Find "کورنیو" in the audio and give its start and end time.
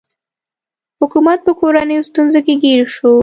1.59-2.07